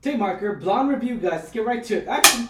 Day 0.00 0.14
marker, 0.14 0.54
blonde 0.54 0.90
review, 0.90 1.16
guys. 1.16 1.32
Let's 1.32 1.50
get 1.50 1.66
right 1.66 1.82
to 1.82 1.96
it. 1.96 2.06
Action. 2.06 2.48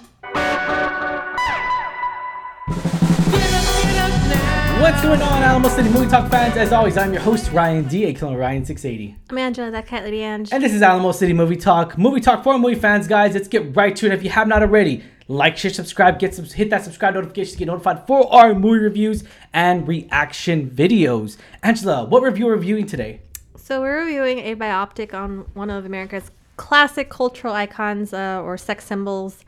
What's 4.83 5.01
going 5.01 5.23
on, 5.23 5.43
Alamo 5.43 5.71
City 5.71 5.89
Movie 5.89 6.11
Talk 6.11 6.31
fans? 6.31 6.59
As 6.59 6.75
always, 6.75 6.99
I'm 6.99 7.11
your 7.11 7.23
host, 7.23 7.51
Ryan 7.53 7.89
D, 7.89 8.05
aka 8.05 8.29
Ryan680. 8.29 9.17
I'm 9.31 9.39
Angela, 9.39 9.71
that 9.71 9.87
cat 9.87 10.05
lady 10.05 10.23
Ange. 10.23 10.53
And 10.53 10.63
this 10.63 10.75
is 10.75 10.83
Alamo 10.83 11.11
City 11.13 11.33
Movie 11.33 11.57
Talk. 11.57 11.97
Movie 11.97 12.21
Talk 12.21 12.45
for 12.45 12.59
movie 12.59 12.75
fans, 12.75 13.09
guys. 13.09 13.33
Let's 13.33 13.49
get 13.49 13.75
right 13.75 13.97
to 13.97 14.05
it. 14.05 14.13
If 14.13 14.23
you 14.23 14.29
have 14.29 14.47
not 14.47 14.61
already, 14.61 15.03
like, 15.27 15.57
share, 15.57 15.71
subscribe, 15.71 16.19
get 16.19 16.35
some, 16.35 16.45
hit 16.45 16.69
that 16.69 16.85
subscribe 16.85 17.15
notification 17.15 17.53
to 17.53 17.59
get 17.61 17.69
notified 17.69 18.07
for 18.07 18.31
our 18.31 18.55
movie 18.55 18.81
reviews 18.81 19.25
and 19.55 19.89
reaction 19.89 20.69
videos. 20.69 21.39
Angela, 21.63 22.05
what 22.05 22.23
review 22.23 22.47
are 22.49 22.51
we 22.51 22.57
reviewing 22.59 22.87
today? 22.87 23.23
So 23.57 23.81
we're 23.81 24.01
reviewing 24.05 24.41
a 24.41 24.55
biopic 24.55 25.15
on 25.15 25.47
one 25.55 25.71
of 25.71 25.87
America's 25.87 26.31
classic 26.59 27.09
cultural 27.09 27.55
icons 27.55 28.13
uh, 28.13 28.43
or 28.45 28.59
sex 28.59 28.85
symbols, 28.85 29.45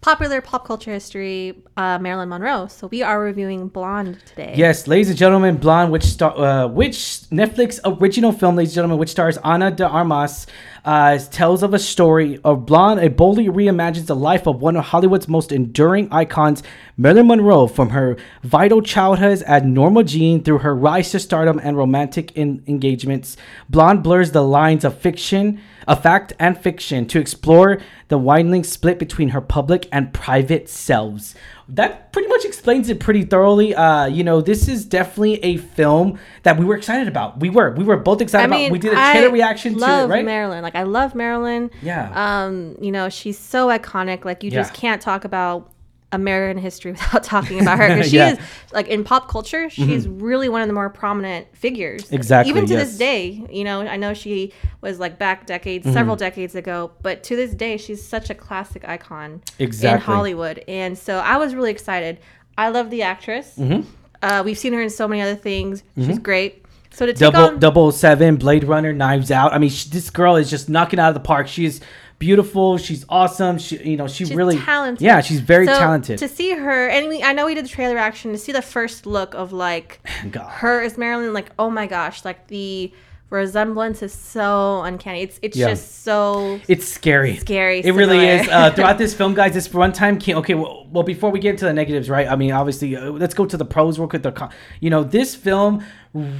popular 0.00 0.40
pop 0.40 0.66
culture 0.66 0.92
history, 0.92 1.62
uh, 1.76 1.98
Marilyn 1.98 2.28
Monroe. 2.28 2.66
So 2.68 2.86
we 2.86 3.02
are 3.02 3.20
reviewing 3.20 3.68
Blonde 3.68 4.18
today. 4.26 4.54
Yes, 4.56 4.86
ladies 4.86 5.08
and 5.08 5.18
gentlemen, 5.18 5.56
Blonde, 5.56 5.90
which 5.90 6.04
star, 6.04 6.38
uh, 6.38 6.66
which 6.68 6.96
Netflix 7.30 7.80
original 7.84 8.32
film, 8.32 8.56
ladies 8.56 8.70
and 8.70 8.76
gentlemen, 8.76 8.98
which 8.98 9.10
stars 9.10 9.36
Ana 9.38 9.70
de 9.70 9.86
Armas, 9.86 10.46
uh, 10.84 11.18
tells 11.30 11.62
of 11.62 11.72
a 11.74 11.78
story 11.78 12.38
of 12.44 12.66
Blonde. 12.66 13.00
It 13.00 13.16
boldly 13.16 13.46
reimagines 13.46 14.06
the 14.06 14.14
life 14.14 14.46
of 14.46 14.60
one 14.60 14.76
of 14.76 14.84
Hollywood's 14.84 15.26
most 15.26 15.52
enduring 15.52 16.08
icons, 16.12 16.62
Marilyn 16.96 17.26
Monroe, 17.26 17.66
from 17.66 17.90
her 17.90 18.16
vital 18.42 18.82
childhood 18.82 19.42
as 19.42 19.62
Norma 19.64 20.04
Jean 20.04 20.44
through 20.44 20.58
her 20.58 20.76
rise 20.76 21.10
to 21.12 21.18
stardom 21.18 21.58
and 21.64 21.76
romantic 21.76 22.30
in- 22.36 22.62
engagements. 22.66 23.38
Blonde 23.70 24.02
blurs 24.02 24.32
the 24.32 24.42
lines 24.42 24.84
of 24.84 24.98
fiction, 24.98 25.60
of 25.86 26.02
fact 26.02 26.32
and 26.38 26.58
fiction, 26.58 27.06
to 27.06 27.18
explore 27.18 27.80
the 28.08 28.18
widening 28.18 28.64
split 28.64 28.98
between 28.98 29.30
her 29.30 29.40
public 29.40 29.88
and 29.92 30.12
private 30.12 30.68
selves 30.68 31.34
that 31.68 32.12
pretty 32.12 32.28
much 32.28 32.44
explains 32.44 32.88
it 32.88 33.00
pretty 33.00 33.22
thoroughly. 33.22 33.74
Uh, 33.74 34.06
you 34.06 34.22
know, 34.22 34.40
this 34.40 34.68
is 34.68 34.84
definitely 34.84 35.42
a 35.42 35.56
film 35.56 36.18
that 36.42 36.58
we 36.58 36.64
were 36.64 36.76
excited 36.76 37.08
about. 37.08 37.40
We 37.40 37.50
were, 37.50 37.72
we 37.72 37.84
were 37.84 37.96
both 37.96 38.20
excited 38.20 38.52
I 38.52 38.56
mean, 38.56 38.66
about. 38.66 38.72
We 38.72 38.78
did 38.78 38.92
a 38.92 38.96
trailer 38.96 39.28
I 39.28 39.32
reaction 39.32 39.72
to 39.72 39.78
it, 39.78 39.80
love 39.80 40.10
right? 40.10 40.24
Marilyn. 40.24 40.62
Like 40.62 40.74
I 40.74 40.82
love 40.82 41.14
Marilyn. 41.14 41.70
Yeah. 41.80 42.12
Um, 42.14 42.76
you 42.80 42.92
know, 42.92 43.08
she's 43.08 43.38
so 43.38 43.68
iconic. 43.68 44.24
Like 44.24 44.42
you 44.42 44.50
just 44.50 44.74
can't 44.74 45.00
talk 45.00 45.24
about 45.24 45.70
American 46.14 46.62
history 46.62 46.92
without 46.92 47.24
talking 47.24 47.60
about 47.60 47.78
her 47.78 47.88
because 47.88 48.10
she 48.10 48.16
Yeah. 48.16 48.32
is 48.32 48.38
like 48.72 48.88
in 48.88 49.04
pop 49.04 49.28
culture. 49.28 49.68
She's 49.68 50.06
really 50.08 50.48
one 50.48 50.62
of 50.62 50.68
the 50.68 50.74
more 50.74 50.88
prominent 50.90 51.54
figures. 51.56 52.10
Exactly, 52.12 52.50
Even 52.50 52.66
to 52.66 52.74
yes. 52.74 52.88
this 52.88 52.98
day, 52.98 53.46
you 53.50 53.64
know, 53.64 53.80
I 53.82 53.96
know 53.96 54.14
she 54.14 54.52
was 54.80 54.98
like 54.98 55.18
back 55.18 55.46
decades, 55.46 55.90
several 55.92 56.16
decades 56.16 56.54
ago, 56.54 56.92
but 57.02 57.22
to 57.24 57.36
this 57.36 57.52
day, 57.54 57.76
she's 57.76 58.02
such 58.06 58.30
a 58.30 58.34
classic 58.34 58.88
icon 58.88 59.42
exactly. 59.58 59.96
in. 59.96 60.00
Hollywood. 60.16 60.64
And 60.68 60.96
so 60.96 61.18
I 61.18 61.36
was 61.36 61.54
really 61.54 61.70
excited. 61.70 62.18
I 62.56 62.68
love 62.68 62.90
the 62.90 63.02
actress. 63.02 63.56
Mm-hmm. 63.58 63.88
Uh, 64.22 64.42
we've 64.44 64.58
seen 64.58 64.72
her 64.72 64.80
in 64.80 64.90
so 64.90 65.06
many 65.08 65.20
other 65.20 65.34
things. 65.36 65.82
She's 65.96 66.18
great. 66.18 66.64
So 66.90 67.06
to 67.06 67.12
Double 67.12 67.40
on 67.40 67.58
double 67.58 67.90
seven, 67.90 68.36
Blade 68.36 68.62
Runner, 68.62 68.92
Knives 68.92 69.32
Out. 69.32 69.52
I 69.52 69.58
mean, 69.58 69.68
she, 69.70 69.88
this 69.90 70.10
girl 70.10 70.36
is 70.36 70.48
just 70.48 70.68
knocking 70.68 71.00
out 71.00 71.08
of 71.08 71.14
the 71.14 71.20
park. 71.20 71.48
She 71.48 71.64
is 71.64 71.80
beautiful. 72.18 72.78
She's 72.78 73.04
awesome. 73.08 73.58
She, 73.58 73.76
you 73.82 73.96
know, 73.96 74.06
she 74.08 74.24
She's 74.24 74.34
really 74.34 74.58
talented. 74.58 75.02
Yeah, 75.04 75.20
she's 75.20 75.40
very 75.40 75.66
So, 75.66 75.76
talented. 75.78 76.18
To 76.18 76.28
see 76.28 76.50
her, 76.52 76.88
and 76.88 77.08
we, 77.08 77.22
I 77.22 77.32
know 77.32 77.46
we 77.46 77.54
did 77.54 77.64
the 77.64 77.68
trailer 77.68 77.98
action 77.98 78.32
to 78.32 78.38
see 78.38 78.52
the 78.52 78.62
first 78.62 79.06
look 79.06 79.34
of 79.34 79.52
like 79.52 80.00
God. 80.30 80.48
her 80.50 80.82
as 80.82 80.96
Marilyn. 80.98 81.32
Like, 81.32 81.50
oh 81.58 81.70
my 81.70 81.86
gosh, 81.86 82.24
like 82.24 82.46
the 82.48 82.92
resemblance 83.30 84.00
is 84.02 84.12
so 84.12 84.82
uncanny. 84.82 85.22
It's 85.22 85.40
it's 85.42 85.56
Yeah. 85.56 85.70
just 85.70 86.02
so 86.04 86.60
It's 86.68 86.86
scary. 86.86 87.36
Scary, 87.36 87.80
It 87.80 87.90
really 87.92 88.24
is. 88.24 88.46
Uh, 88.48 88.70
throughout 88.70 88.96
this 89.04 89.12
film, 89.14 89.34
guys, 89.34 89.54
this 89.54 89.68
runtime 89.68 90.20
can't. 90.20 90.38
Okay, 90.38 90.54
well, 90.54 90.86
well, 90.92 91.02
before 91.02 91.30
we 91.30 91.40
get 91.40 91.50
into 91.50 91.64
the 91.64 91.72
negatives, 91.72 92.08
right? 92.08 92.28
I 92.28 92.36
mean, 92.36 92.52
obviously, 92.52 92.94
uh, 92.96 93.10
let's 93.10 93.34
go 93.34 93.44
to 93.46 93.56
the 93.56 93.64
pros 93.64 93.98
real 93.98 94.06
quick. 94.08 94.22
The, 94.22 94.30
con- 94.32 94.50
you 94.80 94.88
know, 94.90 95.02
this 95.02 95.34
film 95.34 95.84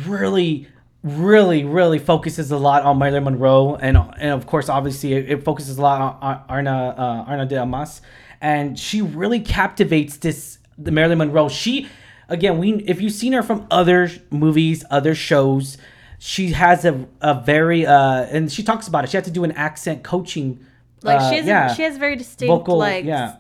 really, 0.07 0.69
really, 1.05 1.63
really 1.65 1.99
focuses 1.99 2.51
a 2.51 2.57
lot 2.57 2.83
on 2.83 2.99
Marilyn 2.99 3.25
Monroe, 3.25 3.77
and 3.77 3.97
and 3.97 4.31
of 4.31 4.47
course, 4.47 4.69
obviously, 4.69 5.13
it, 5.13 5.31
it 5.31 5.45
focuses 5.45 5.79
a 5.79 5.83
lot 5.83 6.01
on 6.01 6.19
Ar- 6.21 6.45
Arna 6.49 6.95
uh, 6.99 7.31
Arna 7.31 7.47
de 7.47 7.61
Amas, 7.61 8.01
and 8.41 8.77
she 8.79 9.03
really 9.03 9.39
captivates 9.41 10.17
this 10.17 10.59
the 10.77 10.91
Marilyn 10.91 11.19
Monroe. 11.19 11.49
She, 11.49 11.89
again, 12.29 12.59
we 12.59 12.73
if 12.87 13.01
you've 13.01 13.13
seen 13.13 13.35
her 13.35 13.43
from 13.43 13.67
other 13.71 14.11
movies, 14.31 14.85
other 14.91 15.15
shows 15.15 15.79
she 16.19 16.53
has 16.53 16.87
a, 16.87 17.07
a 17.21 17.43
very 17.43 17.85
uh 17.85 18.23
and 18.31 18.51
she 18.51 18.63
talks 18.63 18.89
about 18.89 19.05
it 19.05 19.11
she 19.11 19.17
had 19.17 19.25
to 19.25 19.31
do 19.31 19.45
an 19.45 19.53
accent 19.53 20.03
coaching 20.03 20.59
like 21.03 21.21
uh, 21.21 21.29
she 21.29 21.37
has 21.37 21.45
yeah 21.45 21.71
a, 21.71 21.75
she 21.75 21.83
has 21.83 21.99
very 21.99 22.17
distinct 22.17 22.49
Vocal- 22.49 22.79
like 22.79 23.05
yeah. 23.05 23.37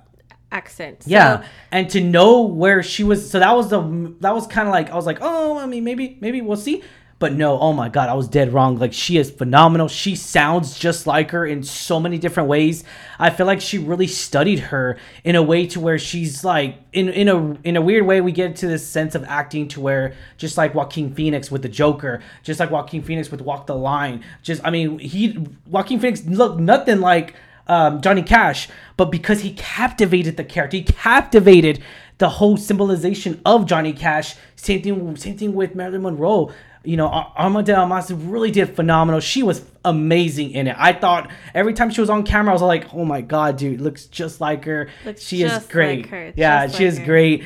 accent. 0.52 1.04
So, 1.04 1.10
yeah 1.10 1.44
and 1.72 1.88
to 1.91 2.00
know 2.02 2.42
where 2.42 2.82
she 2.82 3.02
was 3.02 3.31
so 3.31 3.38
that 3.38 3.52
was 3.52 3.70
the 3.70 3.81
that 4.20 4.34
was 4.34 4.46
kind 4.46 4.69
of 4.69 4.72
like 4.72 4.91
i 4.91 4.96
was 4.96 5.06
like 5.06 5.19
oh 5.22 5.58
i 5.58 5.64
mean 5.64 5.82
maybe 5.82 6.19
maybe 6.20 6.42
we'll 6.42 6.58
see 6.58 6.82
but 7.24 7.32
no 7.32 7.58
oh 7.58 7.72
my 7.72 7.88
god 7.88 8.10
i 8.10 8.12
was 8.12 8.28
dead 8.28 8.52
wrong. 8.52 8.78
Like 8.78 8.92
she 8.92 9.16
is 9.16 9.30
phenomenal. 9.30 9.88
She 9.88 10.14
sounds 10.14 10.78
just 10.78 11.06
like 11.06 11.30
her 11.30 11.46
in 11.46 11.62
so 11.62 11.98
many 11.98 12.18
different 12.18 12.50
ways. 12.50 12.84
I 13.18 13.30
feel 13.30 13.46
like 13.46 13.62
she 13.62 13.78
really 13.78 14.08
studied 14.08 14.58
her 14.58 14.98
in 15.22 15.36
a 15.36 15.42
way 15.42 15.66
to 15.68 15.80
where 15.80 15.98
she's 15.98 16.44
like 16.44 16.76
in 16.92 17.08
in 17.08 17.28
a 17.28 17.54
in 17.62 17.76
a 17.76 17.80
weird 17.80 18.04
way 18.04 18.20
we 18.20 18.32
get 18.32 18.56
to 18.56 18.66
this 18.66 18.86
sense 18.86 19.14
of 19.14 19.24
acting 19.24 19.68
to 19.68 19.80
where 19.80 20.14
just 20.36 20.58
like 20.58 20.74
Joaquin 20.74 21.14
Phoenix 21.14 21.50
with 21.50 21.62
the 21.62 21.68
Joker 21.68 22.20
just 22.42 22.60
like 22.60 22.70
Joaquin 22.70 23.02
Phoenix 23.02 23.30
with 23.30 23.40
Walk 23.40 23.66
the 23.66 23.76
Line. 23.76 24.22
Just 24.42 24.60
I 24.62 24.70
mean 24.70 24.98
he 24.98 25.38
Joaquin 25.66 26.00
Phoenix 26.00 26.24
looked 26.24 26.60
nothing 26.60 27.00
like 27.00 27.34
um, 27.66 28.02
Johnny 28.02 28.22
Cash, 28.22 28.68
but 28.96 29.06
because 29.06 29.40
he 29.40 29.54
captivated 29.54 30.36
the 30.36 30.44
character, 30.44 30.76
he 30.76 30.82
captivated 30.82 31.82
the 32.19 32.28
whole 32.28 32.56
symbolization 32.56 33.41
of 33.44 33.66
Johnny 33.66 33.92
Cash. 33.92 34.36
Same 34.56 34.82
thing, 34.82 35.16
same 35.16 35.36
thing 35.36 35.54
with 35.54 35.75
Marilyn 35.75 36.02
Monroe. 36.02 36.52
You 36.84 36.97
know, 36.98 37.08
Ar- 37.08 37.32
Arma 37.36 37.62
de 37.62 37.75
Armas 37.75 38.12
really 38.12 38.50
did 38.50 38.76
phenomenal. 38.76 39.20
She 39.20 39.42
was 39.42 39.62
amazing 39.84 40.50
in 40.50 40.66
it. 40.66 40.76
I 40.78 40.92
thought 40.92 41.30
every 41.54 41.72
time 41.72 41.91
she 41.91 42.00
was 42.00 42.10
on 42.10 42.25
camera, 42.25 42.52
I 42.52 42.54
was 42.54 42.62
like, 42.62 42.92
"Oh 42.94 43.04
my 43.04 43.20
god, 43.22 43.56
dude, 43.56 43.80
looks 43.80 44.04
just 44.06 44.41
like 44.41 44.64
her. 44.66 44.88
Looks 45.04 45.22
she 45.22 45.42
is 45.42 45.64
great. 45.66 46.02
like 46.02 46.10
her, 46.10 46.32
yeah, 46.36 46.66
she 46.66 46.72
like 46.72 46.82
is 46.82 46.98
her. 46.98 47.04
great." 47.04 47.44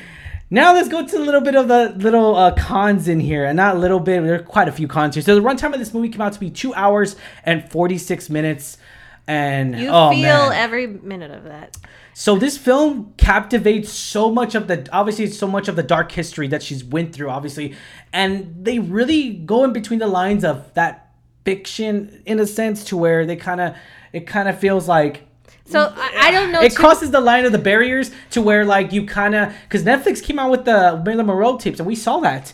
Now 0.50 0.72
let's 0.72 0.88
go 0.88 1.06
to 1.06 1.18
a 1.18 1.20
little 1.20 1.42
bit 1.42 1.54
of 1.54 1.68
the 1.68 1.92
little 1.98 2.34
uh, 2.34 2.54
cons 2.54 3.06
in 3.06 3.20
here, 3.20 3.44
and 3.44 3.56
not 3.56 3.76
a 3.76 3.78
little 3.78 4.00
bit. 4.00 4.22
There 4.24 4.34
are 4.34 4.42
quite 4.42 4.66
a 4.66 4.72
few 4.72 4.88
cons 4.88 5.14
here. 5.14 5.22
So 5.22 5.34
the 5.34 5.42
runtime 5.42 5.72
of 5.74 5.78
this 5.78 5.92
movie 5.92 6.08
came 6.08 6.22
out 6.22 6.32
to 6.32 6.40
be 6.40 6.50
two 6.50 6.74
hours 6.74 7.16
and 7.44 7.70
forty 7.70 7.98
six 7.98 8.30
minutes, 8.30 8.78
and 9.28 9.78
you 9.78 9.88
oh 9.88 10.10
feel 10.10 10.22
man, 10.22 10.52
every 10.52 10.86
minute 10.86 11.30
of 11.30 11.44
that. 11.44 11.76
so 12.14 12.36
this 12.36 12.58
film 12.58 13.12
captivates 13.18 13.92
so 13.92 14.30
much 14.32 14.54
of 14.56 14.66
the 14.66 14.88
obviously 14.92 15.26
so 15.28 15.46
much 15.46 15.68
of 15.68 15.76
the 15.76 15.82
dark 15.84 16.10
history 16.10 16.48
that 16.48 16.62
she's 16.62 16.82
went 16.82 17.12
through, 17.14 17.28
obviously, 17.30 17.74
and 18.12 18.64
they 18.64 18.78
really 18.80 19.34
go 19.34 19.62
in 19.64 19.72
between 19.72 20.00
the 20.00 20.06
lines 20.08 20.44
of 20.44 20.72
that 20.74 21.04
fiction 21.44 22.22
in 22.26 22.40
a 22.40 22.46
sense 22.46 22.84
to 22.84 22.96
where 22.96 23.24
they 23.24 23.36
kind 23.36 23.60
of 23.60 23.74
it 24.12 24.26
kind 24.26 24.48
of 24.48 24.58
feels 24.58 24.88
like 24.88 25.22
So 25.66 25.92
I, 25.96 26.28
I 26.28 26.30
don't 26.30 26.50
know. 26.52 26.60
it 26.62 26.70
too- 26.72 26.76
crosses 26.76 27.10
the 27.10 27.20
line 27.20 27.44
of 27.44 27.52
the 27.52 27.58
barriers 27.58 28.10
to 28.30 28.42
where 28.42 28.64
like 28.64 28.92
you 28.92 29.06
kind 29.06 29.34
of 29.34 29.52
because 29.64 29.82
Netflix 29.84 30.22
came 30.22 30.38
out 30.38 30.50
with 30.50 30.64
the 30.64 31.00
Marilyn 31.04 31.26
Monroe 31.26 31.56
tapes 31.58 31.78
and 31.80 31.86
we 31.86 31.94
saw 31.94 32.18
that, 32.20 32.52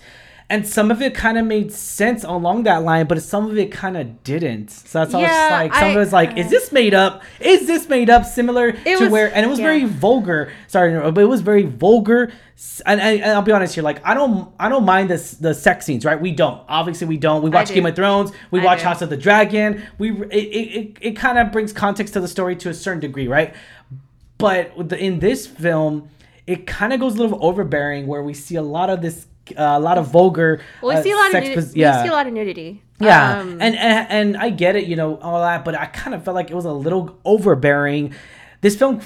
and 0.51 0.67
some 0.67 0.91
of 0.91 1.01
it 1.01 1.15
kind 1.15 1.39
of 1.39 1.47
made 1.47 1.73
sense 1.73 2.23
along 2.23 2.65
that 2.65 2.83
line, 2.83 3.07
but 3.07 3.21
some 3.23 3.51
of 3.51 3.57
it 3.57 3.73
kind 3.73 3.97
of 3.97 4.23
didn't. 4.25 4.71
So 4.71 5.01
that's 5.01 5.15
all 5.15 5.23
Yeah, 5.23 5.49
like 5.51 5.75
some 5.75 5.91
of 5.91 5.97
I- 5.97 6.03
it's 6.03 6.13
like, 6.13 6.37
is 6.37 6.51
this 6.51 6.71
made 6.71 6.93
up? 6.95 7.23
Is 7.41 7.67
this 7.67 7.89
made 7.89 8.11
up? 8.11 8.25
Similar 8.27 8.73
to 8.73 8.97
was- 9.01 9.09
where 9.09 9.35
and 9.35 9.45
it 9.45 9.49
was 9.49 9.59
yeah. 9.59 9.65
very 9.67 9.85
vulgar. 9.85 10.53
Sorry, 10.67 10.99
but 11.11 11.19
it 11.21 11.29
was 11.29 11.41
very 11.41 11.63
vulgar. 11.63 12.33
And, 12.87 13.01
and, 13.01 13.21
and 13.21 13.33
I'll 13.33 13.43
be 13.43 13.53
honest 13.53 13.75
here, 13.75 13.83
like 13.83 14.01
I 14.07 14.15
don't 14.15 14.53
I 14.61 14.69
don't 14.69 14.85
mind 14.85 15.11
this 15.11 15.33
the 15.33 15.55
sex 15.55 15.87
scenes, 15.87 16.05
right? 16.05 16.21
We 16.21 16.31
don't. 16.31 16.63
Obviously, 16.69 17.07
we 17.07 17.17
don't. 17.17 17.43
We 17.43 17.51
watch 17.51 17.69
do. 17.69 17.75
Game 17.75 17.87
of 17.87 17.97
Thrones. 17.97 18.31
We 18.51 18.61
I 18.61 18.65
watch 18.65 18.79
do. 18.79 18.85
House 18.85 19.03
of 19.03 19.11
the 19.11 19.17
Dragon. 19.17 19.83
We 19.99 20.13
it 20.27 20.33
it, 20.33 20.97
it, 21.01 21.17
kind 21.17 21.39
of 21.39 21.51
brings 21.53 21.73
context 21.73 22.13
to 22.15 22.21
the 22.21 22.29
story 22.29 22.55
to 22.57 22.69
a 22.69 22.75
certain 22.75 23.01
degree, 23.01 23.27
right? 23.29 23.55
But 24.39 24.93
in 24.93 25.21
this 25.21 25.47
film, 25.47 26.11
it 26.47 26.67
kind 26.67 26.93
of 26.93 27.01
goes 27.01 27.15
a 27.17 27.19
little 27.23 27.39
overbearing, 27.45 28.07
where 28.07 28.23
we 28.23 28.35
see 28.35 28.57
a 28.57 28.63
lot 28.63 28.91
of 28.91 29.01
this, 29.01 29.27
a 29.57 29.79
lot 29.81 29.99
of 29.99 30.09
vulgar. 30.09 30.61
Well, 30.83 30.95
we 30.95 31.01
uh, 31.01 31.03
see 31.03 31.11
a 31.13 31.17
lot 31.17 31.27
of 31.27 31.33
sex 31.33 31.49
nudi- 31.49 31.55
pos- 31.55 31.75
we 31.75 31.81
see 32.03 32.09
a 32.09 32.13
lot 32.13 32.27
of 32.27 32.33
nudity. 32.33 32.83
Yeah, 33.01 33.41
Um, 33.41 33.59
and, 33.61 33.75
and 33.77 34.07
and 34.11 34.37
I 34.37 34.51
get 34.51 34.77
it, 34.77 34.87
you 34.87 34.95
know, 34.97 35.19
all 35.19 35.41
that, 35.41 35.65
but 35.65 35.75
I 35.75 35.87
kind 35.87 36.15
of 36.15 36.25
felt 36.25 36.35
like 36.37 36.51
it 36.51 36.55
was 36.55 36.65
a 36.65 36.73
little 36.73 37.19
overbearing. 37.25 38.15
This 38.61 38.77
film 38.77 39.01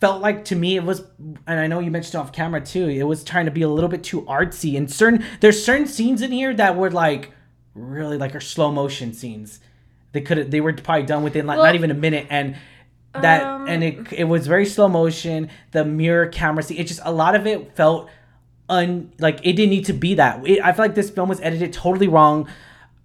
felt 0.00 0.20
like 0.20 0.44
to 0.46 0.56
me 0.56 0.76
it 0.76 0.84
was, 0.84 1.02
and 1.46 1.58
I 1.60 1.66
know 1.66 1.78
you 1.80 1.90
mentioned 1.90 2.16
off 2.16 2.32
camera 2.32 2.60
too. 2.60 2.88
It 2.88 3.04
was 3.04 3.24
trying 3.24 3.46
to 3.46 3.50
be 3.50 3.62
a 3.62 3.68
little 3.68 3.88
bit 3.88 4.04
too 4.04 4.22
artsy, 4.22 4.76
and 4.76 4.90
certain 4.90 5.24
there's 5.40 5.64
certain 5.64 5.86
scenes 5.86 6.20
in 6.22 6.30
here 6.30 6.52
that 6.54 6.76
were 6.76 6.90
like 6.90 7.30
really 7.74 8.18
like 8.18 8.34
are 8.34 8.40
slow 8.40 8.70
motion 8.70 9.14
scenes. 9.14 9.60
They 10.12 10.20
could 10.20 10.36
have 10.38 10.50
they 10.50 10.60
were 10.60 10.74
probably 10.74 11.04
done 11.04 11.22
within 11.22 11.46
like 11.46 11.56
not 11.58 11.74
even 11.74 11.90
a 11.90 11.94
minute, 11.94 12.26
and 12.30 12.56
that 13.14 13.42
um, 13.44 13.66
and 13.68 13.82
it 13.82 14.12
it 14.12 14.24
was 14.24 14.46
very 14.46 14.66
slow 14.66 14.88
motion. 14.88 15.48
The 15.70 15.84
mirror 15.84 16.26
camera 16.26 16.62
scene, 16.62 16.78
it 16.78 16.86
just 16.86 17.00
a 17.04 17.12
lot 17.12 17.34
of 17.34 17.46
it 17.46 17.74
felt 17.76 18.10
un 18.72 19.12
like 19.18 19.38
it 19.44 19.52
didn't 19.52 19.70
need 19.70 19.86
to 19.86 19.92
be 19.92 20.14
that. 20.14 20.46
It, 20.46 20.60
I 20.64 20.72
feel 20.72 20.84
like 20.84 20.94
this 20.94 21.10
film 21.10 21.28
was 21.28 21.40
edited 21.40 21.72
totally 21.72 22.08
wrong. 22.08 22.48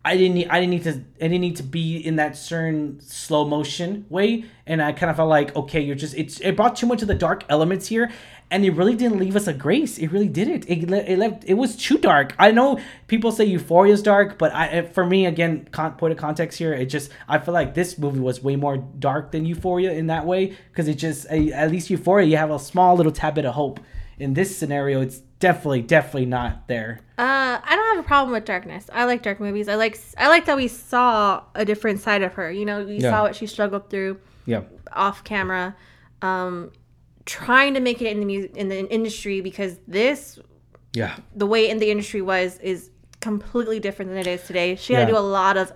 I 0.05 0.15
didn't 0.15 0.35
need, 0.35 0.47
I 0.47 0.61
didn't 0.61 0.69
need 0.69 0.83
to 0.83 0.91
I 0.91 1.27
didn't 1.27 1.41
need 1.41 1.57
to 1.57 1.63
be 1.63 1.97
in 1.97 2.15
that 2.15 2.37
certain 2.37 3.01
slow 3.01 3.43
motion 3.43 4.05
way, 4.09 4.45
and 4.65 4.81
I 4.81 4.93
kind 4.93 5.09
of 5.09 5.17
felt 5.17 5.29
like 5.29 5.53
okay, 5.55 5.81
you're 5.81 5.97
just 5.97 6.15
it's 6.15 6.39
it 6.39 6.55
brought 6.55 6.77
too 6.77 6.87
much 6.87 7.01
of 7.01 7.09
the 7.09 7.15
dark 7.15 7.43
elements 7.49 7.87
here, 7.87 8.09
and 8.49 8.63
it 8.63 8.71
really 8.71 8.95
didn't 8.95 9.19
leave 9.19 9.35
us 9.35 9.47
a 9.47 9.53
grace. 9.53 9.97
It 9.97 10.07
really 10.07 10.29
didn't. 10.29 10.63
It 10.69 10.89
it 10.89 11.19
left 11.19 11.43
it 11.45 11.55
was 11.55 11.75
too 11.75 11.97
dark. 11.97 12.33
I 12.39 12.51
know 12.51 12.79
people 13.07 13.33
say 13.33 13.43
Euphoria 13.43 13.91
is 13.91 14.01
dark, 14.01 14.37
but 14.37 14.53
I 14.53 14.83
for 14.83 15.05
me 15.05 15.25
again, 15.25 15.67
con- 15.73 15.95
point 15.95 16.13
of 16.13 16.17
context 16.17 16.57
here, 16.57 16.73
it 16.73 16.85
just 16.85 17.11
I 17.27 17.39
feel 17.39 17.53
like 17.53 17.73
this 17.73 17.97
movie 17.97 18.21
was 18.21 18.41
way 18.41 18.55
more 18.55 18.77
dark 18.77 19.31
than 19.31 19.45
Euphoria 19.45 19.91
in 19.91 20.07
that 20.07 20.25
way 20.25 20.55
because 20.71 20.87
it 20.87 20.95
just 20.95 21.25
at 21.25 21.69
least 21.69 21.89
Euphoria 21.89 22.25
you 22.25 22.37
have 22.37 22.51
a 22.51 22.59
small 22.59 22.95
little 22.95 23.11
tad 23.11 23.35
bit 23.35 23.45
of 23.45 23.55
hope. 23.55 23.81
In 24.19 24.33
this 24.33 24.57
scenario, 24.57 25.01
it's 25.01 25.21
definitely 25.39 25.81
definitely 25.81 26.25
not 26.25 26.67
there. 26.67 26.99
Uh, 27.17 27.59
I 27.63 27.75
don't 27.75 27.95
have 27.95 28.05
a 28.05 28.07
problem 28.07 28.31
with 28.33 28.45
darkness. 28.45 28.89
I 28.93 29.05
like 29.05 29.23
dark 29.23 29.39
movies. 29.39 29.67
I 29.67 29.75
like 29.75 29.99
I 30.17 30.27
like 30.29 30.45
that 30.45 30.57
we 30.57 30.67
saw 30.67 31.43
a 31.55 31.65
different 31.65 31.99
side 31.99 32.21
of 32.23 32.33
her. 32.33 32.51
You 32.51 32.65
know, 32.65 32.83
we 32.83 32.97
Yeah. 32.97 33.11
saw 33.11 33.21
what 33.23 33.35
she 33.35 33.47
struggled 33.47 33.89
through 33.89 34.19
Yeah. 34.45 34.61
off 34.93 35.23
camera, 35.23 35.75
um, 36.21 36.71
trying 37.25 37.73
to 37.73 37.79
make 37.79 38.01
it 38.01 38.07
in 38.11 38.19
the 38.19 38.25
mu- 38.25 38.49
in 38.55 38.69
the 38.69 38.91
industry 38.91 39.41
because 39.41 39.77
this 39.87 40.39
Yeah. 40.93 41.15
the 41.35 41.45
way 41.45 41.69
in 41.69 41.79
the 41.79 41.91
industry 41.91 42.21
was 42.21 42.57
is 42.59 42.89
completely 43.19 43.79
different 43.79 44.09
than 44.11 44.19
it 44.19 44.27
is 44.27 44.43
today. 44.43 44.75
She 44.75 44.93
had 44.93 45.01
Yeah. 45.01 45.05
to 45.07 45.11
do 45.13 45.17
a 45.17 45.21
lot 45.21 45.57
of 45.57 45.73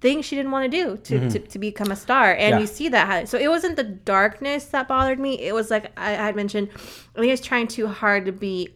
things 0.00 0.24
she 0.24 0.34
didn't 0.34 0.50
want 0.50 0.70
to 0.70 0.76
do 0.84 0.96
to, 0.96 1.28
to, 1.28 1.38
to 1.38 1.58
become 1.58 1.90
a 1.90 1.96
star. 1.96 2.32
And 2.32 2.54
Yeah. 2.54 2.58
you 2.60 2.66
see 2.66 2.88
that. 2.88 3.28
So 3.28 3.36
it 3.38 3.48
wasn't 3.48 3.76
the 3.76 3.84
darkness 3.84 4.64
that 4.66 4.88
bothered 4.88 5.20
me. 5.20 5.38
It 5.38 5.54
was 5.54 5.70
like 5.70 5.92
I, 5.96 6.12
I 6.12 6.26
had 6.26 6.36
mentioned, 6.36 6.70
I 7.14 7.20
think 7.20 7.32
it's 7.32 7.46
trying 7.46 7.66
too 7.68 7.86
hard 7.86 8.24
to 8.24 8.32
be 8.32 8.70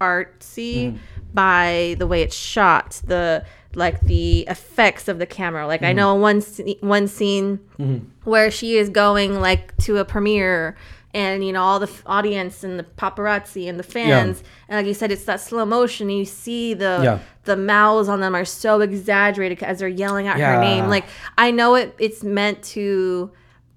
artsy 0.00 0.92
mm. 0.92 0.98
by 1.34 1.96
the 1.98 2.06
way 2.06 2.22
it's 2.22 2.36
shot, 2.36 3.00
the 3.04 3.44
like 3.74 4.00
the 4.02 4.40
effects 4.48 5.06
of 5.06 5.18
the 5.18 5.26
camera. 5.26 5.66
Like 5.66 5.82
I 5.82 5.86
mm-hmm. 5.86 5.96
know 5.96 6.14
one 6.14 6.40
one 6.80 7.08
scene 7.08 7.58
mm-hmm. 7.78 8.06
where 8.28 8.50
she 8.50 8.76
is 8.76 8.88
going 8.88 9.40
like 9.40 9.76
to 9.78 9.98
a 9.98 10.04
premiere 10.04 10.76
and 11.16 11.44
you 11.44 11.52
know 11.52 11.62
all 11.62 11.78
the 11.78 11.86
f- 11.86 12.02
audience 12.04 12.62
and 12.62 12.78
the 12.78 12.84
paparazzi 12.84 13.68
and 13.68 13.78
the 13.78 13.82
fans 13.82 14.42
and 14.68 14.76
like 14.76 14.86
you 14.86 14.92
said 14.92 15.10
it's 15.10 15.24
that 15.24 15.40
slow 15.40 15.64
motion 15.64 16.10
you 16.10 16.26
see 16.26 16.74
the 16.74 17.00
Yeah. 17.02 17.18
the 17.44 17.56
mouths 17.56 18.08
on 18.08 18.20
them 18.20 18.34
are 18.34 18.44
so 18.44 18.80
exaggerated 18.82 19.62
as 19.62 19.78
they're 19.78 19.88
yelling 19.88 20.28
at 20.28 20.38
Yeah. 20.38 20.56
her 20.56 20.60
name 20.60 20.88
like 20.88 21.06
i 21.38 21.50
know 21.50 21.74
it 21.74 21.94
it's 21.98 22.22
meant 22.22 22.62
to 22.74 23.30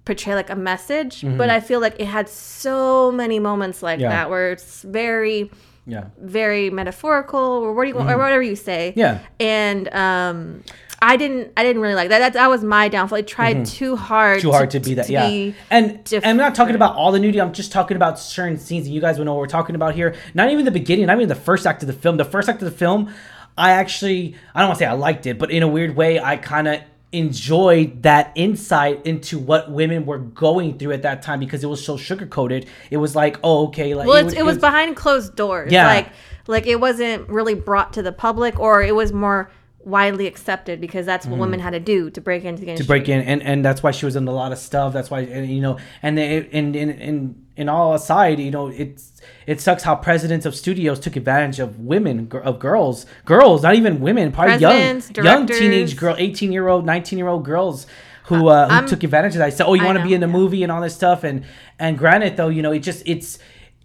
portray 0.04 0.34
like 0.34 0.50
a 0.50 0.56
message 0.56 1.22
but 1.22 1.28
mm-hmm. 1.28 1.50
i 1.50 1.60
feel 1.60 1.80
like 1.80 1.98
it 1.98 2.06
had 2.06 2.28
so 2.28 3.10
many 3.10 3.38
moments 3.38 3.82
like 3.82 4.00
Mm-hmm. 4.00 4.02
Yeah. 4.02 4.10
that 4.10 4.30
where 4.30 4.52
it's 4.52 4.82
very 4.82 5.50
Yeah. 5.86 6.04
very 6.18 6.70
metaphorical 6.70 7.40
or 7.40 7.72
what 7.72 7.84
do 7.84 7.88
you 7.90 7.96
or 7.98 8.18
whatever 8.18 8.42
you 8.42 8.56
say 8.56 8.90
Mm-hmm. 8.90 8.98
Yeah. 9.00 9.20
and 9.40 9.92
um 9.94 10.64
I 11.02 11.16
didn't. 11.16 11.52
I 11.56 11.62
didn't 11.62 11.80
really 11.80 11.94
like 11.94 12.10
that. 12.10 12.18
That, 12.18 12.32
that 12.34 12.50
was 12.50 12.62
my 12.62 12.88
downfall. 12.88 13.16
I 13.16 13.22
tried 13.22 13.64
too 13.64 13.96
hard. 13.96 14.40
Mm-hmm. 14.40 14.48
too 14.48 14.52
hard 14.52 14.70
to, 14.72 14.80
be 14.80 14.92
that. 14.94 15.08
yeah, 15.08 15.26
be 15.28 15.54
and 15.70 16.12
I'm 16.22 16.36
not 16.36 16.54
talking 16.54 16.74
about 16.74 16.94
all 16.94 17.10
the 17.10 17.18
nudity. 17.18 17.40
I'm 17.40 17.54
just 17.54 17.72
talking 17.72 17.96
about 17.96 18.18
certain 18.18 18.58
scenes, 18.58 18.84
and 18.84 18.94
you 18.94 19.00
guys 19.00 19.16
will 19.16 19.24
know 19.24 19.32
what 19.32 19.40
we're 19.40 19.46
talking 19.46 19.74
about 19.74 19.94
here. 19.94 20.14
Not 20.34 20.50
even 20.50 20.66
the 20.66 20.70
beginning, 20.70 21.06
not 21.06 21.16
even 21.16 21.30
the 21.30 21.34
first 21.34 21.66
act 21.66 21.82
of 21.82 21.86
the 21.86 21.94
film. 21.94 22.18
The 22.18 22.26
first 22.26 22.50
act 22.50 22.60
of 22.60 22.70
the 22.70 22.76
film, 22.76 23.10
I 23.56 23.70
actually, 23.70 24.34
I 24.54 24.60
don't 24.60 24.68
want 24.68 24.78
to 24.78 24.84
say 24.84 24.88
I 24.90 24.92
liked 24.92 25.24
it, 25.24 25.38
but 25.38 25.50
in 25.50 25.62
a 25.62 25.68
weird 25.68 25.96
way, 25.96 26.20
I 26.20 26.36
kind 26.36 26.68
of 26.68 26.82
enjoyed 27.12 28.04
that 28.04 28.32
insight 28.36 29.04
into 29.04 29.38
what 29.38 29.70
women 29.70 30.06
were 30.06 30.18
going 30.18 30.78
through 30.78 30.92
at 30.92 31.02
that 31.02 31.22
time 31.22 31.40
because 31.40 31.64
it 31.64 31.66
was 31.66 31.84
so 31.84 31.96
sugar 31.96 32.26
coated. 32.26 32.66
It 32.90 32.98
was 32.98 33.16
like, 33.16 33.38
oh, 33.42 33.66
okay, 33.68 33.94
like 33.94 34.06
Well, 34.06 34.26
it's, 34.26 34.34
it 34.34 34.44
was 34.44 34.58
behind 34.58 34.96
closed 34.96 35.34
doors. 35.34 35.72
Yeah. 35.72 35.86
Like, 35.86 36.08
like 36.46 36.66
it 36.66 36.80
wasn't 36.80 37.28
really 37.28 37.54
brought 37.54 37.94
to 37.94 38.02
the 38.02 38.12
public, 38.12 38.58
or 38.58 38.82
it 38.82 38.94
was 38.94 39.12
more 39.12 39.50
widely 39.82 40.26
accepted 40.26 40.80
because 40.80 41.06
that's 41.06 41.26
what 41.26 41.38
women 41.38 41.58
had 41.58 41.70
to 41.70 41.80
do 41.80 42.10
to 42.10 42.20
break 42.20 42.44
into 42.44 42.60
the 42.60 42.70
industry. 42.70 42.84
Mm-hmm. 42.84 43.02
to 43.02 43.06
break 43.06 43.08
in 43.08 43.22
and 43.22 43.42
and 43.42 43.64
that's 43.64 43.82
why 43.82 43.90
she 43.90 44.04
was 44.04 44.14
in 44.14 44.28
a 44.28 44.30
lot 44.30 44.52
of 44.52 44.58
stuff 44.58 44.92
that's 44.92 45.10
why 45.10 45.20
and, 45.20 45.50
you 45.50 45.62
know 45.62 45.78
and 46.02 46.18
it, 46.18 46.50
and 46.52 46.76
in 46.76 46.90
in 46.90 47.46
in 47.60 47.68
all 47.68 47.94
aside 47.94 48.38
you 48.40 48.50
know 48.50 48.68
it's 48.68 49.12
it 49.46 49.60
sucks 49.60 49.82
how 49.82 49.94
presidents 49.94 50.46
of 50.46 50.54
studios 50.54 50.98
took 50.98 51.14
advantage 51.14 51.58
of 51.60 51.78
women 51.78 52.28
of 52.42 52.58
girls 52.58 53.04
girls 53.24 53.62
not 53.62 53.74
even 53.74 54.00
women 54.00 54.32
probably 54.32 54.56
young 54.56 54.72
Presidents, 54.72 55.10
young 55.16 55.46
directors. 55.46 55.58
teenage 55.58 55.96
girl 55.96 56.14
18 56.18 56.52
year 56.52 56.68
old 56.68 56.86
19 56.86 57.18
year 57.18 57.28
old 57.28 57.44
girls 57.44 57.86
who 58.24 58.48
uh 58.48 58.66
who 58.68 58.74
I'm- 58.76 58.86
took 58.86 59.02
advantage 59.04 59.34
of 59.34 59.40
that 59.40 59.52
said 59.52 59.66
oh 59.66 59.74
you 59.74 59.84
want 59.84 59.98
to 59.98 60.04
be 60.04 60.14
in 60.14 60.20
the 60.20 60.26
yeah. 60.26 60.32
movie 60.40 60.62
and 60.62 60.72
all 60.72 60.80
this 60.80 60.94
stuff 60.94 61.22
and 61.22 61.44
and 61.78 61.98
granted 61.98 62.36
though 62.38 62.48
you 62.48 62.62
know 62.62 62.72
it 62.72 62.80
just 62.80 63.02
it's 63.06 63.38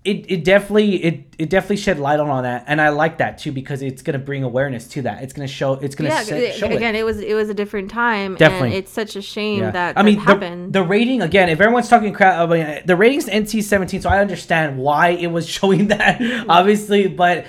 it, 0.06 0.30
it 0.32 0.44
definitely 0.44 1.04
it, 1.04 1.36
it 1.40 1.50
definitely 1.50 1.78
shed 1.78 2.00
light 2.00 2.20
on, 2.20 2.30
on 2.30 2.44
that 2.44 2.64
and 2.68 2.80
i 2.80 2.90
like 2.90 3.18
that 3.18 3.38
too 3.40 3.52
because 3.52 3.82
it's 3.82 4.02
gonna 4.04 4.20
bring 4.20 4.44
awareness 4.44 4.88
to 4.88 5.02
that 5.02 5.24
it's 5.24 5.34
gonna 5.34 5.48
show 5.48 5.74
it's 5.74 5.96
gonna 5.96 6.10
Yeah, 6.10 6.22
se- 6.24 6.52
show 6.58 6.68
again, 6.68 6.96
it. 6.96 7.04
was 7.04 7.20
it 7.20 7.34
was 7.34 7.50
a 7.50 7.54
different 7.54 7.90
time, 7.92 8.36
Definitely. 8.36 8.68
and 8.70 8.76
it's 8.78 8.92
such 8.92 9.16
a 9.16 9.22
shame 9.22 9.62
Yeah. 9.62 9.72
that 9.72 9.98
I 9.98 10.04
mean, 10.04 10.16
that 10.20 10.26
the, 10.26 10.32
happened. 10.32 10.74
the 10.74 10.84
rating 10.84 11.22
again. 11.22 11.50
If 11.50 11.60
everyone's 11.60 11.90
talking 11.90 12.14
crap, 12.14 12.38
I 12.38 12.46
mean, 12.46 12.82
the 12.86 12.96
ratings 12.96 13.26
NC 13.26 13.64
seventeen, 13.64 14.02
so 14.02 14.10
I 14.10 14.20
understand 14.20 14.78
why 14.78 15.10
it 15.10 15.28
was 15.28 15.48
showing 15.58 15.88
that, 15.88 16.22
obviously. 16.48 17.08
But 17.08 17.46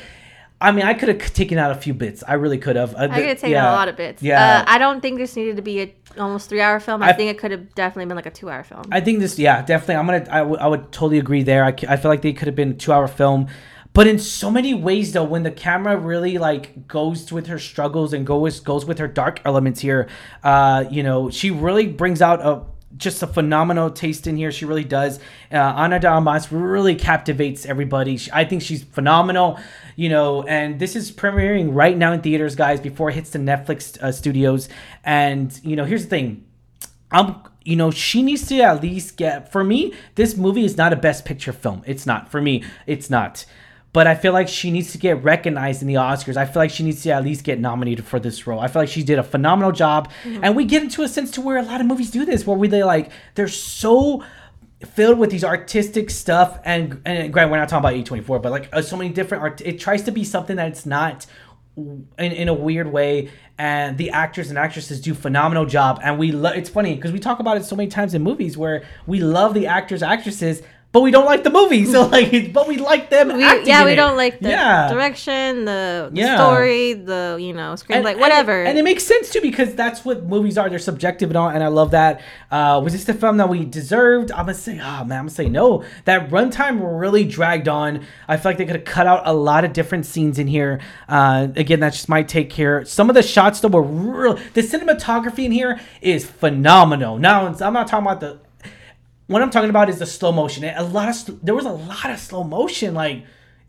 I 0.60 0.72
mean, 0.72 0.86
I 0.86 0.94
could 0.94 1.08
have 1.10 1.34
taken 1.34 1.58
out 1.58 1.70
a 1.70 1.74
few 1.74 1.92
bits. 1.92 2.24
I 2.26 2.34
really 2.34 2.56
could 2.58 2.76
have. 2.76 2.94
Uh, 2.94 3.08
I 3.10 3.16
could 3.20 3.28
have 3.28 3.36
taken 3.38 3.50
yeah. 3.50 3.66
out 3.66 3.72
a 3.74 3.76
lot 3.76 3.88
of 3.88 3.96
bits. 3.96 4.22
Yeah. 4.22 4.60
uh, 4.60 4.64
I 4.66 4.78
don't 4.78 5.00
think 5.02 5.18
this 5.18 5.36
needed 5.36 5.56
to 5.56 5.62
be 5.62 5.80
a 5.82 5.94
almost 6.18 6.48
three 6.48 6.60
hour 6.60 6.80
film. 6.80 7.02
I, 7.02 7.08
I- 7.10 7.12
think 7.12 7.30
it 7.30 7.38
could 7.38 7.50
have 7.50 7.74
definitely 7.74 8.06
been 8.06 8.16
like 8.16 8.26
a 8.26 8.30
two 8.30 8.50
hour 8.50 8.62
film. 8.64 8.82
I 8.90 9.00
think 9.00 9.20
this, 9.20 9.38
yeah, 9.38 9.62
definitely. 9.62 9.96
I'm 9.96 10.06
gonna, 10.06 10.26
I, 10.30 10.38
w- 10.38 10.58
I 10.58 10.66
would 10.66 10.92
totally 10.92 11.18
agree 11.18 11.42
there. 11.42 11.64
I, 11.64 11.74
I 11.88 11.96
feel 11.96 12.10
like 12.10 12.22
they 12.22 12.32
could 12.32 12.46
have 12.46 12.56
been 12.56 12.70
a 12.72 12.74
two 12.74 12.92
hour 12.92 13.08
film, 13.08 13.48
but 13.92 14.06
in 14.06 14.18
so 14.18 14.50
many 14.50 14.74
ways 14.74 15.12
though, 15.12 15.24
when 15.24 15.42
the 15.42 15.50
camera 15.50 15.96
really 15.96 16.38
like 16.38 16.86
goes 16.86 17.32
with 17.32 17.46
her 17.46 17.58
struggles 17.58 18.12
and 18.12 18.26
goes 18.26 18.60
goes 18.60 18.84
with 18.84 18.98
her 18.98 19.08
dark 19.08 19.40
elements 19.44 19.80
here, 19.80 20.08
uh, 20.44 20.84
you 20.90 21.02
know, 21.02 21.30
she 21.30 21.50
really 21.50 21.86
brings 21.86 22.20
out 22.20 22.40
a 22.44 22.62
just 22.96 23.22
a 23.22 23.26
phenomenal 23.26 23.90
taste 23.90 24.26
in 24.26 24.36
here. 24.36 24.50
She 24.50 24.64
really 24.64 24.84
does. 24.84 25.18
Uh, 25.52 25.56
Ana 25.56 25.98
de 25.98 26.08
Armas 26.08 26.50
really 26.50 26.94
captivates 26.94 27.66
everybody. 27.66 28.16
She, 28.16 28.30
I 28.32 28.44
think 28.44 28.62
she's 28.62 28.82
phenomenal, 28.84 29.58
you 29.96 30.08
know. 30.08 30.42
And 30.42 30.78
this 30.78 30.96
is 30.96 31.12
premiering 31.12 31.74
right 31.74 31.96
now 31.96 32.12
in 32.12 32.20
theaters, 32.20 32.54
guys, 32.54 32.80
before 32.80 33.10
it 33.10 33.14
hits 33.14 33.30
the 33.30 33.38
Netflix 33.38 34.00
uh, 34.02 34.12
studios. 34.12 34.68
And 35.04 35.58
you 35.62 35.76
know, 35.76 35.84
here's 35.84 36.04
the 36.04 36.10
thing. 36.10 36.44
I'm 37.10 37.36
you 37.66 37.76
know 37.76 37.90
she 37.90 38.22
needs 38.22 38.46
to 38.48 38.60
at 38.60 38.80
least 38.80 39.16
get 39.16 39.50
for 39.50 39.64
me 39.64 39.92
this 40.14 40.36
movie 40.36 40.64
is 40.64 40.76
not 40.76 40.92
a 40.92 40.96
best 40.96 41.24
picture 41.24 41.52
film 41.52 41.82
it's 41.84 42.06
not 42.06 42.30
for 42.30 42.40
me 42.40 42.64
it's 42.86 43.10
not 43.10 43.44
but 43.96 44.06
I 44.06 44.14
feel 44.14 44.34
like 44.34 44.46
she 44.46 44.70
needs 44.70 44.92
to 44.92 44.98
get 44.98 45.24
recognized 45.24 45.80
in 45.80 45.88
the 45.88 45.94
Oscars. 45.94 46.36
I 46.36 46.44
feel 46.44 46.60
like 46.60 46.70
she 46.70 46.82
needs 46.82 47.02
to 47.04 47.12
at 47.12 47.24
least 47.24 47.44
get 47.44 47.58
nominated 47.58 48.04
for 48.04 48.20
this 48.20 48.46
role. 48.46 48.60
I 48.60 48.68
feel 48.68 48.82
like 48.82 48.90
she 48.90 49.02
did 49.02 49.18
a 49.18 49.22
phenomenal 49.22 49.72
job, 49.72 50.12
and 50.42 50.54
we 50.54 50.66
get 50.66 50.82
into 50.82 51.00
a 51.02 51.08
sense 51.08 51.30
to 51.30 51.40
where 51.40 51.56
a 51.56 51.62
lot 51.62 51.80
of 51.80 51.86
movies 51.86 52.10
do 52.10 52.26
this, 52.26 52.46
where 52.46 52.58
we 52.58 52.68
they 52.68 52.84
like 52.84 53.10
they're 53.36 53.48
so 53.48 54.22
filled 54.84 55.18
with 55.18 55.30
these 55.30 55.44
artistic 55.44 56.10
stuff, 56.10 56.60
and 56.62 57.00
and 57.06 57.32
granted 57.32 57.50
we're 57.50 57.56
not 57.56 57.70
talking 57.70 57.88
about 57.88 58.20
A24, 58.20 58.42
but 58.42 58.52
like 58.52 58.68
uh, 58.70 58.82
so 58.82 58.98
many 58.98 59.08
different 59.08 59.42
art. 59.42 59.62
It 59.62 59.80
tries 59.80 60.02
to 60.02 60.12
be 60.12 60.24
something 60.24 60.56
that 60.56 60.68
it's 60.68 60.84
not 60.84 61.24
in, 61.76 62.04
in 62.18 62.48
a 62.48 62.54
weird 62.54 62.92
way 62.92 63.30
and 63.58 63.98
the 63.98 64.10
actors 64.10 64.48
and 64.48 64.58
actresses 64.58 64.98
do 65.00 65.12
phenomenal 65.14 65.66
job 65.66 66.00
and 66.02 66.18
we 66.18 66.32
love 66.32 66.56
it's 66.56 66.70
funny 66.70 66.94
because 66.94 67.12
we 67.12 67.18
talk 67.18 67.38
about 67.38 67.58
it 67.58 67.64
so 67.64 67.76
many 67.76 67.88
times 67.88 68.14
in 68.14 68.22
movies 68.22 68.56
where 68.56 68.82
we 69.06 69.20
love 69.20 69.52
the 69.52 69.66
actors 69.66 70.02
actresses 70.02 70.62
but 70.96 71.02
we 71.02 71.10
don't 71.10 71.26
like 71.26 71.44
the 71.44 71.50
movie 71.50 71.84
so 71.84 72.06
like 72.16 72.54
but 72.54 72.66
we 72.66 72.78
like 72.78 73.10
them 73.10 73.28
we, 73.36 73.42
yeah, 73.66 73.84
we 73.84 73.94
don't 73.94 74.16
like 74.16 74.40
the 74.40 74.48
yeah 74.48 74.88
direction, 74.90 75.66
the, 75.66 76.08
the 76.10 76.20
Yeah. 76.22 76.36
story, 76.36 76.94
the 76.94 77.36
you 77.38 77.52
know 77.52 77.72
and, 77.72 77.80
screenplay, 77.80 78.12
and 78.12 78.20
whatever. 78.20 78.62
it, 78.64 78.68
and 78.68 78.78
it 78.78 78.82
makes 78.82 79.04
sense 79.04 79.28
too 79.28 79.42
because 79.42 79.74
that's 79.74 80.06
what 80.06 80.24
movies 80.24 80.56
are. 80.56 80.70
They're 80.70 80.78
subjective 80.78 81.28
and 81.28 81.36
all, 81.36 81.50
and 81.50 81.62
I 81.62 81.66
love 81.68 81.90
that. 81.90 82.22
Uh, 82.50 82.80
was 82.82 82.94
this 82.94 83.04
the 83.04 83.12
film 83.12 83.36
that 83.36 83.48
we 83.50 83.64
deserved? 83.66 84.32
I'm 84.32 84.46
gonna 84.46 84.54
say, 84.54 84.72
oh 84.74 85.04
man, 85.04 85.18
I'm 85.18 85.26
gonna 85.26 85.30
say 85.30 85.48
no. 85.50 85.84
That 86.06 86.30
runtime 86.30 86.80
really 86.98 87.24
dragged 87.24 87.68
on. 87.68 88.06
I 88.26 88.38
feel 88.38 88.50
like 88.52 88.58
they 88.58 88.64
could 88.64 88.76
have 88.76 88.84
cut 88.86 89.06
out 89.06 89.22
a 89.26 89.34
lot 89.34 89.64
of 89.66 89.74
different 89.74 90.06
scenes 90.06 90.38
in 90.38 90.46
here. 90.46 90.80
Uh, 91.10 91.48
again, 91.56 91.80
that's 91.80 91.96
just 91.96 92.08
my 92.08 92.22
take 92.22 92.52
here. 92.52 92.84
Some 92.86 93.10
of 93.10 93.14
the 93.14 93.22
shots 93.22 93.60
though 93.60 93.68
were 93.68 93.82
real. 93.82 94.34
The 94.54 94.62
cinematography 94.62 95.44
in 95.44 95.52
here 95.52 95.78
is 96.00 96.24
phenomenal. 96.24 97.18
Now 97.18 97.46
I'm 97.46 97.72
not 97.74 97.86
talking 97.88 98.06
about 98.06 98.20
the 98.20 98.38
what 99.26 99.42
I'm 99.42 99.50
talking 99.50 99.70
about 99.70 99.88
is 99.88 99.98
the 99.98 100.06
slow 100.06 100.32
motion. 100.32 100.64
A 100.64 100.82
lot 100.82 101.08
of 101.08 101.44
there 101.44 101.54
was 101.54 101.66
a 101.66 101.72
lot 101.72 102.10
of 102.10 102.18
slow 102.18 102.44
motion, 102.44 102.94
like 102.94 103.24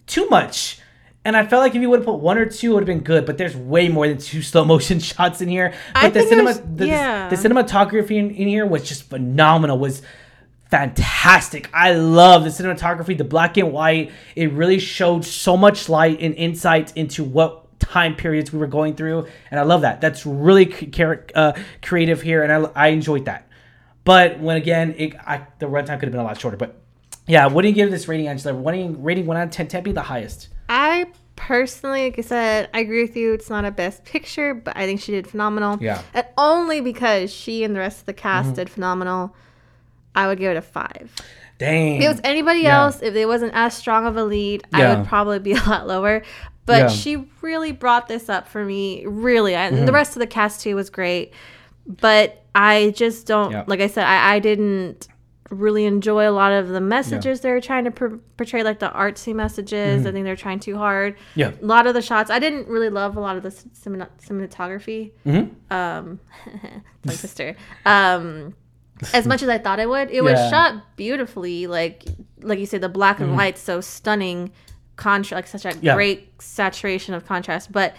too 0.06 0.28
much. 0.30 0.80
And 1.26 1.36
I 1.36 1.46
felt 1.46 1.62
like 1.62 1.76
if 1.76 1.82
you 1.82 1.90
would 1.90 2.00
have 2.00 2.06
put 2.06 2.20
one 2.20 2.38
or 2.38 2.46
two, 2.46 2.72
it 2.72 2.74
would 2.76 2.84
have 2.84 2.88
been 2.88 3.04
good. 3.04 3.26
But 3.26 3.38
there's 3.38 3.56
way 3.56 3.90
more 3.90 4.08
than 4.08 4.18
two 4.18 4.42
slow 4.44 4.64
motion 4.66 5.00
shots 5.02 5.42
in 5.42 5.50
here. 5.50 5.74
But 5.94 6.04
I 6.04 6.10
the 6.10 6.24
cinema, 6.24 6.54
the, 6.54 6.88
yeah. 6.88 7.30
the 7.30 7.36
cinematography 7.36 8.18
in, 8.18 8.32
in 8.32 8.48
here 8.48 8.66
was 8.66 8.88
just 8.88 9.04
phenomenal. 9.04 9.78
Was 9.78 10.02
fantastic. 10.70 11.70
I 11.74 11.94
love 11.94 12.44
the 12.44 12.50
cinematography, 12.50 13.18
the 13.18 13.24
black 13.24 13.58
and 13.58 13.72
white. 13.72 14.12
It 14.36 14.52
really 14.52 14.80
showed 14.80 15.26
so 15.26 15.58
much 15.58 15.90
light 15.90 16.22
and 16.22 16.36
insight 16.36 16.96
into 16.96 17.24
what 17.24 17.80
time 17.80 18.16
periods 18.16 18.52
we 18.52 18.60
were 18.60 18.68
going 18.68 18.96
through, 18.96 19.28
and 19.50 19.60
I 19.60 19.64
love 19.64 19.82
that. 19.82 20.02
That's 20.02 20.26
really 20.26 20.92
uh, 21.36 21.54
creative 21.82 22.22
here, 22.22 22.44
and 22.44 22.52
I, 22.52 22.72
I 22.76 22.88
enjoyed 22.90 23.26
that. 23.26 23.47
But 24.08 24.40
when 24.40 24.58
again, 24.58 24.96
it, 24.98 25.16
I, 25.18 25.46
the 25.60 25.68
runtime 25.68 26.00
could 26.00 26.04
have 26.08 26.12
been 26.12 26.22
a 26.22 26.24
lot 26.24 26.40
shorter. 26.40 26.58
But 26.58 26.76
yeah, 27.28 27.46
what 27.48 27.62
do 27.62 27.68
you 27.68 27.74
give 27.76 27.92
this 27.92 28.08
rating, 28.08 28.28
Angela? 28.28 28.56
What 28.56 28.72
do 28.72 28.80
you, 28.80 28.96
rating 29.00 29.26
one 29.28 29.38
out 29.38 29.44
of 29.44 29.52
10, 29.52 29.68
10 29.68 29.84
be 29.84 29.92
the 29.92 30.02
highest? 30.02 30.48
I 30.70 31.08
personally, 31.36 32.06
like 32.06 32.18
I 32.18 32.22
said, 32.22 32.70
I 32.74 32.80
agree 32.80 33.02
with 33.04 33.16
you. 33.16 33.34
It's 33.34 33.50
not 33.50 33.66
a 33.66 33.72
best 33.72 34.04
picture, 34.06 34.54
but 34.54 34.76
I 34.76 34.86
think 34.86 35.02
she 35.02 35.12
did 35.12 35.28
phenomenal. 35.28 35.78
Yeah. 35.82 36.02
And 36.14 36.26
only 36.38 36.82
because 36.82 37.32
she 37.34 37.64
and 37.64 37.76
the 37.76 37.80
rest 37.80 38.00
of 38.00 38.06
the 38.06 38.14
cast 38.14 38.48
Mm-hmm. 38.48 38.56
did 38.56 38.70
phenomenal, 38.70 39.36
I 40.16 40.28
would 40.28 40.40
give 40.40 40.52
it 40.52 40.58
a 40.58 40.62
five. 40.62 41.14
Dang. 41.60 41.98
If 41.98 42.04
it 42.04 42.08
was 42.08 42.22
anybody 42.24 42.62
Yeah. 42.62 42.84
else, 42.84 43.02
if 43.02 43.14
it 43.16 43.26
wasn't 43.28 43.52
as 43.56 43.74
strong 43.76 44.06
of 44.08 44.16
a 44.16 44.24
lead, 44.24 44.64
I 44.74 44.96
would 44.96 45.08
probably 45.08 45.40
be 45.40 45.52
a 45.54 45.64
lot 45.64 45.86
lower. 45.86 46.24
But 46.66 46.78
Yeah. 46.80 46.88
she 46.90 47.26
really 47.42 47.72
brought 47.72 48.08
this 48.08 48.30
up 48.30 48.48
for 48.48 48.64
me. 48.64 49.06
Really, 49.06 49.54
and 49.54 49.76
Mm-hmm. 49.76 49.86
the 49.86 49.92
rest 49.92 50.16
of 50.16 50.20
the 50.22 50.28
cast 50.28 50.62
too 50.62 50.76
was 50.76 50.90
great. 50.90 51.34
But 51.88 52.44
I 52.54 52.94
just 52.96 53.26
don't 53.28 53.52
Yeah. 53.52 53.64
like 53.68 53.80
I 53.80 53.88
said, 53.88 54.04
I, 54.06 54.36
I 54.36 54.40
didn't 54.40 55.08
really 55.50 55.86
enjoy 55.86 56.28
a 56.28 56.32
lot 56.32 56.52
of 56.52 56.68
the 56.68 56.82
messages 56.82 57.40
they're 57.40 57.62
trying 57.62 57.86
to 57.86 57.92
per- 57.92 58.20
portray, 58.36 58.64
like 58.64 58.80
the 58.80 58.90
artsy 58.90 59.34
messages. 59.34 60.06
I 60.06 60.12
think 60.12 60.26
they're 60.26 60.36
trying 60.36 60.60
too 60.60 60.76
hard. 60.78 61.16
Mm-hmm. 61.16 61.40
Yeah. 61.40 61.52
A 61.62 61.66
lot 61.66 61.88
of 61.88 61.94
the 61.94 62.02
shots, 62.02 62.30
I 62.30 62.40
didn't 62.40 62.68
really 62.68 62.90
love 62.90 63.16
a 63.16 63.22
lot 63.22 63.38
of 63.38 63.44
the 63.44 63.50
cinemat- 63.50 64.10
cinematography. 64.22 65.12
Mm-hmm. 65.26 65.74
Um, 65.74 66.20
my 67.06 67.14
sister. 67.14 67.56
Um, 67.86 68.56
as 69.14 69.26
much 69.26 69.42
as 69.44 69.48
I 69.48 69.58
thought 69.60 69.80
it 69.80 69.88
would, 69.88 70.12
it 70.12 70.22
was 70.22 70.38
shot 70.50 70.98
beautifully. 70.98 71.68
Like, 71.68 72.04
like 72.42 72.60
you 72.60 72.66
said, 72.66 72.82
the 72.82 72.90
black 72.90 73.20
and 73.22 73.36
white 73.36 73.58
so 73.58 73.80
stunning 73.80 74.52
contrast, 74.98 75.32
like 75.38 75.48
such 75.48 75.64
a 75.64 75.70
Mm-hmm. 75.78 75.86
Yeah. 75.86 75.96
great 75.96 76.42
saturation 76.42 77.14
of 77.14 77.26
contrast. 77.26 77.72
But 77.72 77.96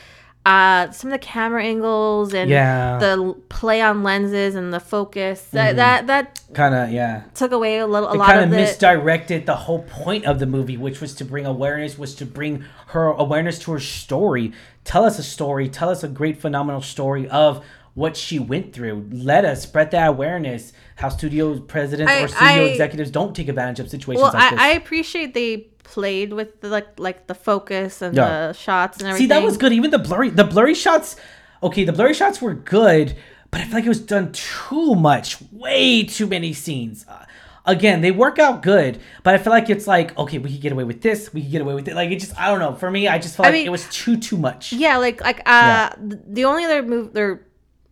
uh, 0.49 0.91
some 0.93 1.11
of 1.11 1.21
the 1.21 1.25
camera 1.27 1.63
angles 1.63 2.33
and 2.33 2.49
Yeah. 2.49 2.99
the 2.99 3.35
play 3.51 3.83
on 3.83 4.03
lenses 4.03 4.55
and 4.55 4.73
the 4.73 4.81
focus 4.81 5.43
that 5.53 5.77
that, 5.77 6.07
that 6.07 6.41
kind 6.55 6.75
of 6.75 6.91
yeah. 6.91 7.25
took 7.35 7.53
away 7.53 7.79
a 7.79 7.87
little 7.87 8.09
a 8.09 8.15
It 8.15 8.19
lot 8.19 8.29
kind 8.29 8.39
of 8.39 8.45
of 8.45 8.51
the 8.51 8.57
misdirected 8.57 9.45
the 9.45 9.57
whole 9.57 9.83
point 9.83 10.25
of 10.25 10.39
the 10.39 10.47
movie, 10.47 10.79
which 10.79 11.01
was 11.03 11.15
to 11.17 11.25
bring 11.25 11.45
awareness, 11.45 11.99
was 11.99 12.15
to 12.17 12.25
bring 12.25 12.65
her 12.89 13.09
awareness 13.09 13.59
to 13.61 13.73
her 13.73 13.81
story. 13.81 14.53
Tell 14.85 15.05
us 15.05 15.19
a 15.19 15.23
story. 15.23 15.69
Tell 15.69 15.91
us 15.91 16.03
a 16.03 16.09
great, 16.09 16.41
phenomenal 16.41 16.81
story 16.81 17.29
of 17.29 17.63
what 17.99 18.17
she 18.17 18.39
went 18.39 18.73
through. 18.73 19.09
Let 19.11 19.45
us 19.45 19.63
spread 19.63 19.91
that 19.91 20.07
awareness. 20.09 20.73
How 20.97 21.09
studio 21.09 21.59
presidents 21.61 22.13
I- 22.13 22.23
or 22.23 22.29
studio 22.29 22.65
I- 22.65 22.69
executives 22.75 23.11
don't 23.11 23.35
take 23.35 23.49
advantage 23.49 23.81
of 23.81 23.91
situations 23.91 24.23
well, 24.23 24.33
like 24.33 24.51
this. 24.53 24.61
I, 24.61 24.69
I 24.69 24.73
appreciate 24.83 25.35
they 25.35 25.69
played 25.83 26.33
with 26.33 26.61
the, 26.61 26.69
like 26.69 26.89
like 26.99 27.27
the 27.27 27.35
focus 27.35 28.03
and 28.03 28.15
Yeah. 28.17 28.29
the 28.29 28.53
shots 28.53 28.99
and 28.99 29.09
everything. 29.09 29.25
See, 29.25 29.29
that 29.35 29.43
was 29.43 29.57
good. 29.57 29.73
Even 29.73 29.91
the 29.91 29.99
blurry, 29.99 30.31
the 30.31 30.45
blurry 30.45 30.75
shots. 30.75 31.17
Okay, 31.63 31.85
the 31.85 31.93
blurry 31.93 32.15
shots 32.15 32.41
were 32.41 32.55
good, 32.55 33.17
but 33.51 33.61
I 33.61 33.65
feel 33.65 33.75
like 33.75 33.85
it 33.85 33.89
was 33.97 34.01
done 34.01 34.31
too 34.33 34.95
much. 34.95 35.37
Way 35.51 36.05
too 36.05 36.27
many 36.29 36.53
scenes. 36.53 37.05
Uh, 37.09 37.25
again, 37.67 38.01
they 38.01 38.13
work 38.13 38.39
out 38.39 38.63
good, 38.63 39.01
but 39.25 39.35
I 39.35 39.39
feel 39.39 39.53
like 39.53 39.69
it's 39.71 39.87
like 39.89 40.17
okay, 40.19 40.39
we 40.39 40.53
could 40.53 40.61
get 40.61 40.73
away 40.73 40.85
with 40.85 41.01
this. 41.03 41.33
We 41.35 41.43
could 41.43 41.51
get 41.51 41.63
away 41.63 41.75
with 41.75 41.89
it. 41.89 41.95
Like 41.95 42.11
it 42.11 42.21
just, 42.21 42.39
I 42.39 42.49
don't 42.51 42.61
know. 42.61 42.75
For 42.75 42.91
me, 42.91 43.09
I 43.09 43.19
just 43.19 43.35
felt 43.37 43.47
I 43.47 43.51
like 43.51 43.55
mean- 43.59 43.67
it 43.67 43.71
was 43.79 43.87
too 43.91 44.17
too 44.19 44.37
much. 44.37 44.73
Yeah, 44.73 44.99
like 44.99 45.21
like 45.21 45.41
uh, 45.47 45.91
th- 45.97 46.23
the 46.29 46.45
only 46.45 46.65
other 46.65 46.83
move 46.83 47.13
their 47.13 47.43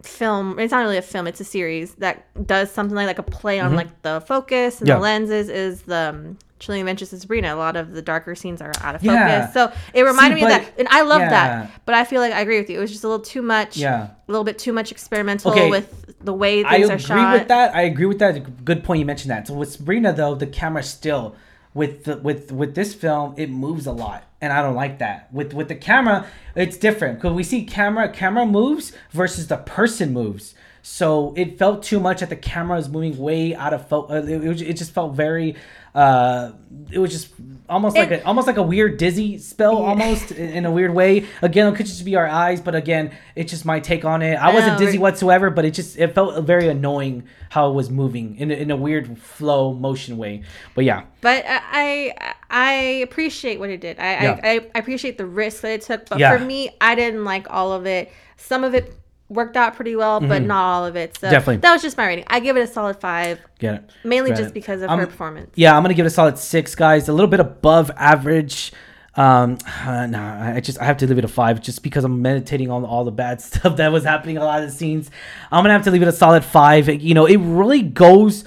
film. 0.07 0.59
It's 0.59 0.73
not 0.73 0.79
really 0.81 0.97
a 0.99 1.03
film. 1.03 1.27
It's 1.27 1.41
a 1.41 1.45
series 1.45 1.95
that 1.97 2.25
does 2.47 2.71
something 2.71 2.95
like 2.97 3.07
like 3.07 3.19
a 3.19 3.23
play 3.23 3.61
on 3.61 3.75
like 3.75 4.03
the 4.03 4.23
focus 4.27 4.81
and 4.81 4.89
Mm-hmm. 4.89 4.89
Yeah. 4.89 4.95
the 4.97 5.01
lenses. 5.01 5.49
Is 5.49 5.83
the 5.83 6.11
um, 6.15 6.39
Chilling 6.59 6.81
Adventures 6.81 7.13
of 7.13 7.21
Sabrina. 7.21 7.55
A 7.55 7.57
lot 7.57 7.77
of 7.77 7.93
the 7.93 8.01
darker 8.01 8.35
scenes 8.35 8.63
are 8.63 8.73
out 8.81 8.95
of 8.95 9.05
Yeah. 9.05 9.47
focus. 9.49 9.55
So 9.55 9.73
it 9.93 10.03
reminded 10.05 10.39
See, 10.39 10.47
me 10.47 10.53
of 10.55 10.61
that, 10.63 10.73
and 10.79 10.89
I 10.89 11.03
love 11.03 11.21
yeah. 11.21 11.29
that. 11.29 11.83
But 11.85 11.95
I 11.95 12.05
feel 12.05 12.21
like 12.23 12.33
I 12.33 12.41
agree 12.41 12.59
with 12.59 12.71
you. 12.71 12.79
It 12.79 12.81
was 12.81 12.91
just 12.91 13.05
a 13.05 13.09
little 13.09 13.25
too 13.25 13.43
much. 13.43 13.77
Yeah. 13.77 14.09
a 14.29 14.33
little 14.33 14.45
bit 14.45 14.59
too 14.59 14.73
much 14.73 14.91
experimental 14.91 15.51
Okay. 15.53 15.69
with 15.71 16.15
the 16.25 16.33
way 16.33 16.63
things 16.65 16.85
agree 16.87 16.95
are 16.95 16.99
shot. 16.99 17.19
I 17.19 17.23
agree 17.29 17.39
with 17.41 17.49
that. 17.49 17.75
I 17.77 17.83
agree 17.83 18.07
with 18.07 18.19
that. 18.21 18.65
Good 18.65 18.83
point. 18.85 18.99
You 19.01 19.05
mentioned 19.07 19.31
that. 19.31 19.47
So 19.47 19.55
with 19.55 19.71
Sabrina, 19.73 20.13
though, 20.13 20.35
the 20.35 20.47
camera 20.47 20.83
still 20.83 21.37
with 21.77 22.05
the, 22.05 22.17
with 22.17 22.51
with 22.51 22.75
this 22.75 22.95
film, 22.95 23.35
it 23.37 23.51
moves 23.51 23.87
a 23.87 23.93
lot, 23.93 24.25
and 24.41 24.53
I 24.53 24.63
don't 24.63 24.75
like 24.75 24.99
that. 24.99 25.33
With 25.33 25.53
with 25.53 25.69
the 25.69 25.75
camera, 25.75 26.27
it's 26.55 26.79
different 26.79 27.19
because 27.19 27.35
we 27.35 27.43
see 27.43 27.65
camera 27.65 28.09
camera 28.09 28.47
moves 28.47 28.93
versus 29.13 29.49
the 29.49 29.59
person 29.59 30.13
moves. 30.13 30.55
So 30.89 31.35
it 31.37 31.59
felt 31.59 31.83
too 31.83 31.99
much 31.99 32.21
that 32.21 32.29
the 32.29 32.37
camera 32.37 32.79
is 32.79 32.89
moving 32.89 33.19
way 33.19 33.57
out 33.57 33.75
of 33.75 33.89
focus. 33.89 34.29
It, 34.29 34.45
it, 34.45 34.63
it 34.63 34.73
just 34.75 34.93
felt 34.93 35.17
very. 35.17 35.57
Uh, 35.93 36.53
it 36.93 37.01
was 37.01 37.11
just 37.11 37.33
almost 37.69 37.97
like 37.97 38.13
a 38.13 38.25
almost 38.25 38.47
like 38.47 38.57
a 38.57 38.63
weird 38.63 38.97
dizzy 38.97 39.37
spell, 39.39 39.79
almost 39.79 40.31
in, 40.31 40.65
a 40.65 40.71
weird 40.71 40.95
way. 40.95 41.27
Again, 41.43 41.67
it 41.67 41.77
could 41.77 41.87
just 41.87 42.05
be 42.05 42.15
our 42.15 42.29
eyes, 42.29 42.61
but 42.61 42.77
again, 42.77 43.11
it's 43.35 43.51
just 43.51 43.65
my 43.65 43.81
take 43.81 44.05
on 44.05 44.23
it. 44.23 44.37
I 44.37 44.55
wasn't 44.55 44.79
dizzy 44.79 44.97
whatsoever, 44.97 45.51
but 45.51 45.65
it 45.65 45.73
just 45.73 45.99
it 45.99 46.15
felt 46.15 46.45
very 46.45 46.69
annoying 46.69 47.25
how 47.51 47.69
it 47.69 47.75
was 47.75 47.91
moving 47.91 48.37
in 48.37 48.53
a, 48.53 48.55
in 48.55 48.71
a 48.71 48.77
weird 48.77 49.19
flow 49.19 49.75
motion 49.75 50.19
way. 50.19 50.45
But 50.77 50.85
yeah, 50.85 51.03
But 51.21 51.45
I 51.49 52.15
I, 52.21 52.35
I 52.49 52.73
appreciate 53.03 53.59
what 53.59 53.71
it 53.71 53.81
did. 53.81 53.99
I, 53.99 54.23
Yeah. 54.23 54.41
I, 54.41 54.71
I 54.73 54.79
appreciate 54.79 55.19
the 55.19 55.27
risk 55.27 55.63
that 55.63 55.73
it 55.73 55.83
took. 55.83 56.09
But 56.09 56.21
Yeah. 56.21 56.39
for 56.39 56.45
me, 56.45 56.71
I 56.81 56.95
didn't 56.95 57.25
like 57.25 57.51
all 57.51 57.73
of 57.73 57.87
it. 57.87 58.13
Some 58.37 58.63
of 58.63 58.73
it 58.73 58.95
worked 59.29 59.57
out 59.57 59.75
pretty 59.75 59.97
well, 59.97 60.21
but 60.21 60.43
not 60.43 60.65
all 60.65 60.87
of 60.87 60.95
it. 60.97 61.17
So 61.19 61.27
Mm-hmm. 61.27 61.33
Definitely. 61.33 61.57
that 61.59 61.73
was 61.73 61.83
just 61.83 61.97
my 61.97 62.07
rating. 62.07 62.25
I 62.29 62.41
give 62.41 62.57
it 62.57 62.61
a 62.61 62.67
solid 62.67 63.01
five, 63.01 63.41
get 63.59 63.75
it. 63.75 63.91
mainly 64.05 64.31
just 64.31 64.43
it. 64.51 64.55
because 64.55 64.83
of 64.83 64.91
Um, 64.91 64.99
her 65.01 65.07
performance. 65.07 65.51
Yeah, 65.57 65.77
I'm 65.77 65.83
gonna 65.83 65.95
give 65.95 66.07
it 66.07 66.09
a 66.09 66.13
solid 66.13 66.39
six, 66.39 66.75
guys. 66.75 67.09
A 67.09 67.13
little 67.13 67.27
bit 67.27 67.41
above 67.41 67.91
average. 67.97 68.73
Um, 69.17 69.57
uh, 69.85 70.07
nah, 70.11 70.55
I 70.57 70.61
just 70.61 70.79
I 70.81 70.85
have 70.85 70.99
to 70.99 71.07
leave 71.07 71.19
it 71.19 71.25
a 71.25 71.29
five 71.29 71.61
just 71.61 71.83
because 71.83 72.05
I'm 72.05 72.21
meditating 72.23 72.71
on 72.71 72.85
all 72.85 73.05
the 73.05 73.11
bad 73.13 73.41
stuff 73.49 73.77
that 73.77 73.91
was 73.91 74.05
happening. 74.05 74.37
A 74.37 74.45
lot 74.45 74.63
of 74.63 74.69
the 74.71 74.75
scenes, 74.77 75.11
I'm 75.51 75.65
gonna 75.65 75.73
have 75.75 75.85
to 75.85 75.91
leave 75.91 76.03
it 76.03 76.09
a 76.09 76.13
solid 76.13 76.45
five. 76.45 76.89
You 76.89 77.15
know, 77.15 77.27
it 77.27 77.39
really 77.39 77.83
goes 77.83 78.45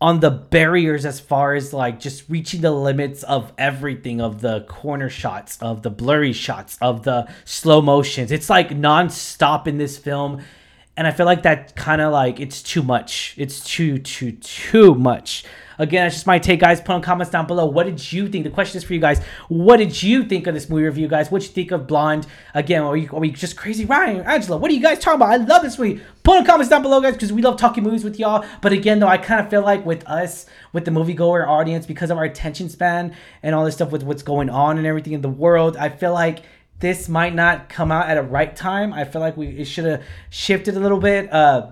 on 0.00 0.20
the 0.20 0.30
barriers 0.30 1.06
as 1.06 1.20
far 1.20 1.54
as 1.54 1.72
like 1.72 1.98
just 1.98 2.28
reaching 2.28 2.60
the 2.60 2.70
limits 2.70 3.22
of 3.22 3.52
everything 3.56 4.20
of 4.20 4.40
the 4.42 4.60
corner 4.62 5.08
shots 5.08 5.56
of 5.62 5.82
the 5.82 5.90
blurry 5.90 6.32
shots 6.32 6.76
of 6.82 7.02
the 7.04 7.26
slow 7.44 7.80
motions. 7.80 8.30
It's 8.30 8.50
like 8.50 8.76
non-stop 8.76 9.66
in 9.66 9.78
this 9.78 9.96
film 9.96 10.42
and 10.96 11.06
i 11.06 11.10
feel 11.10 11.26
like 11.26 11.42
that 11.42 11.76
kind 11.76 12.00
of 12.00 12.12
like 12.12 12.40
it's 12.40 12.62
too 12.62 12.82
much. 12.82 13.34
It's 13.36 13.62
too 13.62 13.98
too 13.98 14.32
too 14.32 14.94
much. 14.94 15.44
Again 15.78 16.06
that's 16.06 16.14
just 16.14 16.26
my 16.26 16.38
take 16.38 16.60
guys. 16.60 16.80
Put 16.80 16.92
on 16.92 17.02
comments 17.02 17.30
down 17.30 17.46
below. 17.46 17.66
What 17.66 17.84
did 17.84 18.12
you 18.12 18.28
think? 18.28 18.44
The 18.44 18.50
question 18.50 18.78
is 18.78 18.84
for 18.84 18.94
you 18.94 19.00
guys. 19.00 19.22
What 19.48 19.76
did 19.76 20.02
you 20.02 20.24
think 20.24 20.46
of 20.46 20.54
this 20.54 20.68
movie 20.68 20.84
review 20.84 21.06
guys? 21.06 21.30
What 21.30 21.42
you 21.42 21.48
think 21.48 21.70
of 21.70 21.86
blonde? 21.86 22.26
Again 22.54 22.82
are 22.82 22.92
we, 22.92 23.08
are 23.08 23.20
we 23.20 23.30
just 23.30 23.56
crazy? 23.56 23.84
Ryan 23.84 24.22
angela 24.22 24.56
what 24.56 24.70
are 24.70 24.74
you 24.74 24.80
guys 24.80 24.98
talking 24.98 25.16
about? 25.16 25.32
I 25.32 25.36
love 25.36 25.62
this 25.62 25.78
movie. 25.78 26.00
Put 26.22 26.38
on 26.38 26.44
comments 26.46 26.70
down 26.70 26.82
below 26.82 27.00
guys 27.00 27.12
because 27.12 27.32
we 27.32 27.42
love 27.42 27.56
talking 27.58 27.84
movies 27.84 28.02
with 28.02 28.18
y'all. 28.18 28.44
But 28.62 28.72
again 28.72 28.98
though 28.98 29.08
i 29.08 29.18
kind 29.18 29.40
of 29.40 29.50
feel 29.50 29.62
like 29.62 29.84
with 29.84 30.06
us 30.08 30.46
with 30.72 30.84
the 30.84 30.90
moviegoer 30.90 31.46
audience 31.46 31.86
because 31.86 32.10
of 32.10 32.18
our 32.18 32.24
attention 32.24 32.68
span 32.68 33.14
and 33.42 33.54
all 33.54 33.64
this 33.64 33.74
stuff 33.74 33.90
with 33.92 34.02
what's 34.02 34.22
going 34.22 34.50
on 34.50 34.78
and 34.78 34.86
everything 34.86 35.12
in 35.12 35.20
the 35.20 35.28
world 35.28 35.76
i 35.76 35.88
feel 35.88 36.12
like 36.12 36.42
this 36.80 37.08
might 37.08 37.34
not 37.34 37.68
come 37.68 37.90
out 37.90 38.08
at 38.08 38.18
a 38.18 38.22
right 38.22 38.54
time 38.56 38.92
i 38.92 39.04
feel 39.04 39.20
like 39.20 39.36
we 39.36 39.48
it 39.48 39.64
should 39.64 39.84
have 39.84 40.02
shifted 40.30 40.76
a 40.76 40.80
little 40.80 41.00
bit 41.00 41.32
uh 41.32 41.70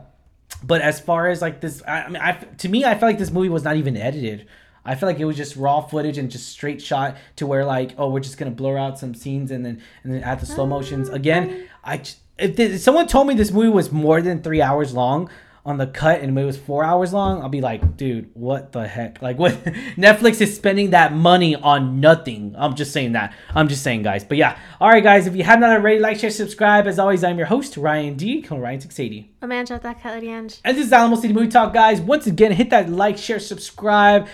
but 0.67 0.81
as 0.81 1.01
far 1.01 1.29
as 1.29 1.43
like 1.43 1.61
this, 1.61 1.83
I, 1.87 2.03
I 2.03 2.09
mean, 2.09 2.23
I 2.23 2.33
to 2.33 2.69
me, 2.69 2.85
I 2.85 2.93
felt 2.93 3.03
like 3.03 3.19
this 3.19 3.31
movie 3.31 3.49
was 3.49 3.65
not 3.65 3.77
even 3.77 3.97
edited. 3.97 4.47
I 4.85 4.95
feel 4.95 5.09
like 5.09 5.19
it 5.19 5.25
was 5.25 5.37
just 5.37 5.57
raw 5.57 5.81
footage 5.81 6.19
and 6.19 6.31
just 6.31 6.49
straight 6.49 6.81
shot 6.83 7.17
to 7.37 7.47
where 7.47 7.65
like, 7.65 7.95
oh, 7.97 8.11
we're 8.11 8.21
just 8.21 8.39
gonna 8.39 8.51
blur 8.51 8.79
out 8.79 8.99
some 8.99 9.15
scenes 9.15 9.51
and 9.51 9.65
then 9.65 9.83
and 10.03 10.13
then 10.13 10.23
add 10.23 10.41
the 10.41 10.47
slow 10.47 10.67
motions 10.67 11.09
again. 11.09 11.69
I 11.83 12.03
if, 12.39 12.59
if 12.59 12.81
someone 12.81 13.07
told 13.07 13.27
me 13.27 13.35
this 13.35 13.51
movie 13.51 13.69
was 13.69 13.93
more 13.93 14.21
than 14.21 14.43
three 14.43 14.61
hours 14.61 14.93
long 14.93 15.31
on 15.67 15.79
the 15.79 15.87
cut 15.87 16.21
and 16.21 16.39
it 16.39 16.45
was 16.45 16.59
four 16.59 16.85
hours 16.85 17.13
long, 17.13 17.41
I'll 17.41 17.49
be 17.49 17.63
like, 17.63 17.97
dude, 17.97 18.31
what 18.35 18.73
the 18.73 18.87
heck? 18.87 19.23
Like, 19.23 19.39
what? 19.39 19.53
Netflix 19.97 20.41
is 20.41 20.55
spending 20.55 20.91
that 20.91 21.15
money 21.15 21.57
on 21.57 22.01
nothing. 22.01 22.55
I'm 22.59 22.75
just 22.75 22.93
saying 22.93 23.13
that. 23.13 23.33
I'm 23.55 23.69
just 23.69 23.83
saying, 23.83 24.03
guys. 24.03 24.25
But 24.25 24.37
yeah, 24.37 24.59
all 24.81 24.91
right, 24.91 25.03
guys. 25.03 25.27
If 25.27 25.35
you 25.35 25.45
have 25.45 25.61
not 25.61 25.71
already, 25.71 26.01
like, 26.01 26.19
share, 26.19 26.31
subscribe. 26.31 26.87
As 26.87 26.99
always, 26.99 27.25
I'm 27.25 27.39
your 27.39 27.47
host 27.47 27.77
Ryan 27.77 28.15
D. 28.15 28.43
Call 28.43 28.61
Ryan 28.61 28.81
six 28.81 29.01
eighty. 29.01 29.33
Amanda, 29.41 29.79
that 29.79 30.01
Kelly. 30.01 30.29
And 30.29 30.51
this 30.65 30.87
is 30.87 30.93
Alamo 30.93 31.17
City 31.17 31.33
Movie 31.33 31.49
Talk, 31.49 31.73
guys. 31.73 32.01
Once 32.01 32.27
again, 32.27 32.53
hit 32.53 32.71
that 32.71 32.91
like, 32.91 33.17
share, 33.17 33.41
subscribe 33.41 34.29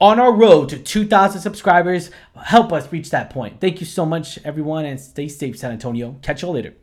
on 0.00 0.20
our 0.20 0.32
road 0.32 0.68
to 0.68 0.78
2,000 0.78 1.40
subscribers. 1.40 2.10
Help 2.40 2.72
us 2.72 2.90
reach 2.92 3.10
that 3.10 3.30
point. 3.30 3.60
Thank 3.60 3.80
you 3.80 3.86
so 3.86 4.04
much, 4.06 4.38
everyone, 4.44 4.84
and 4.84 5.00
stay 5.00 5.28
safe, 5.28 5.58
San 5.58 5.72
Antonio. 5.72 6.16
Catch 6.22 6.42
you 6.42 6.48
all 6.48 6.54
later. 6.54 6.74